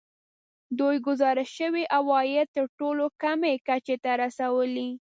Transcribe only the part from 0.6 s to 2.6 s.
دوی ګزارش شوي عواید